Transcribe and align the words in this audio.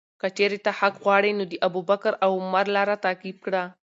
که 0.21 0.27
چیرې 0.37 0.59
ته 0.65 0.71
حق 0.79 0.93
غواړې، 1.03 1.31
نو 1.39 1.43
د 1.51 1.53
ابوبکر 1.67 2.13
او 2.25 2.31
عمر 2.43 2.65
لاره 2.75 2.95
تعقیب 3.05 3.37
کړه. 3.45 3.63